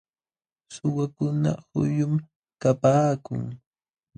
Suwakuna 0.73 1.51
huyum 1.73 2.11
kapaakun. 2.61 3.41